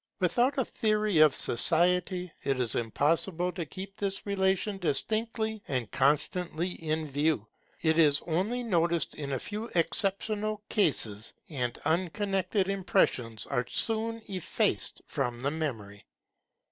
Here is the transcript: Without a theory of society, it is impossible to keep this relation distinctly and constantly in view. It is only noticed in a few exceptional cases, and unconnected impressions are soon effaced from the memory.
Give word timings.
Without 0.19 0.57
a 0.57 0.65
theory 0.65 1.19
of 1.19 1.35
society, 1.35 2.31
it 2.43 2.59
is 2.59 2.73
impossible 2.73 3.51
to 3.51 3.67
keep 3.67 3.95
this 3.97 4.25
relation 4.25 4.79
distinctly 4.79 5.61
and 5.67 5.91
constantly 5.91 6.69
in 6.71 7.07
view. 7.07 7.45
It 7.83 7.99
is 7.99 8.19
only 8.25 8.63
noticed 8.63 9.13
in 9.13 9.31
a 9.33 9.37
few 9.39 9.65
exceptional 9.75 10.63
cases, 10.69 11.33
and 11.49 11.77
unconnected 11.85 12.67
impressions 12.67 13.45
are 13.45 13.67
soon 13.69 14.23
effaced 14.27 15.03
from 15.05 15.43
the 15.43 15.51
memory. 15.51 16.03